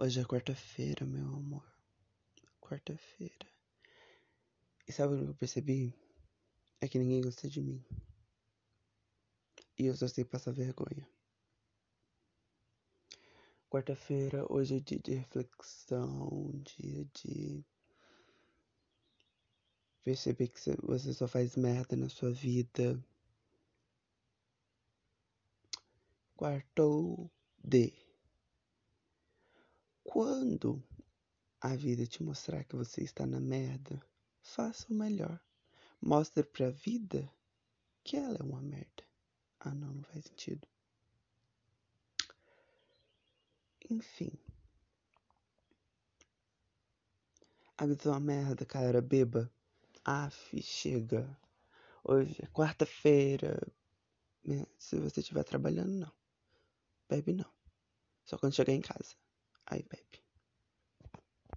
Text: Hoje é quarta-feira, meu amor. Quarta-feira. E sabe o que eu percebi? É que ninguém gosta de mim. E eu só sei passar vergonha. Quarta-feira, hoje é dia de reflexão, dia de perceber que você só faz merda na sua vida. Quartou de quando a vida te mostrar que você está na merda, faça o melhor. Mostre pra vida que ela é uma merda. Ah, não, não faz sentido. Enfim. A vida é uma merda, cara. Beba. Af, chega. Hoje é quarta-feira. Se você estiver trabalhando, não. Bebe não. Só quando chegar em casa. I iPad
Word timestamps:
Hoje 0.00 0.20
é 0.20 0.24
quarta-feira, 0.24 1.04
meu 1.04 1.26
amor. 1.26 1.66
Quarta-feira. 2.60 3.48
E 4.86 4.92
sabe 4.92 5.14
o 5.14 5.18
que 5.24 5.30
eu 5.30 5.34
percebi? 5.34 5.92
É 6.80 6.86
que 6.86 7.00
ninguém 7.00 7.20
gosta 7.20 7.48
de 7.48 7.60
mim. 7.60 7.84
E 9.76 9.86
eu 9.86 9.96
só 9.96 10.06
sei 10.06 10.24
passar 10.24 10.52
vergonha. 10.52 11.04
Quarta-feira, 13.68 14.46
hoje 14.48 14.76
é 14.76 14.78
dia 14.78 15.00
de 15.00 15.14
reflexão, 15.14 16.62
dia 16.62 17.04
de 17.16 17.66
perceber 20.04 20.46
que 20.46 20.60
você 20.80 21.12
só 21.12 21.26
faz 21.26 21.56
merda 21.56 21.96
na 21.96 22.08
sua 22.08 22.30
vida. 22.30 23.04
Quartou 26.36 27.28
de 27.58 28.07
quando 30.18 30.82
a 31.60 31.76
vida 31.76 32.04
te 32.04 32.24
mostrar 32.24 32.64
que 32.64 32.74
você 32.74 33.04
está 33.04 33.24
na 33.24 33.38
merda, 33.38 34.04
faça 34.42 34.92
o 34.92 34.96
melhor. 34.96 35.40
Mostre 36.02 36.42
pra 36.42 36.70
vida 36.70 37.32
que 38.02 38.16
ela 38.16 38.36
é 38.40 38.42
uma 38.42 38.60
merda. 38.60 39.04
Ah, 39.60 39.72
não, 39.72 39.94
não 39.94 40.02
faz 40.02 40.24
sentido. 40.24 40.66
Enfim. 43.88 44.32
A 47.76 47.86
vida 47.86 48.02
é 48.06 48.08
uma 48.08 48.18
merda, 48.18 48.66
cara. 48.66 49.00
Beba. 49.00 49.48
Af, 50.04 50.60
chega. 50.60 51.38
Hoje 52.02 52.36
é 52.42 52.46
quarta-feira. 52.48 53.56
Se 54.76 54.98
você 54.98 55.20
estiver 55.20 55.44
trabalhando, 55.44 55.92
não. 55.92 56.12
Bebe 57.08 57.32
não. 57.32 57.52
Só 58.24 58.36
quando 58.36 58.56
chegar 58.56 58.72
em 58.72 58.80
casa. 58.80 59.14
I 59.70 59.76
iPad 59.78 60.17